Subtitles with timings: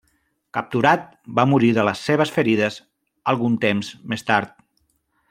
[0.57, 1.03] Capturat,
[1.39, 2.79] va morir de les seves ferides
[3.35, 4.57] algun temps més tard.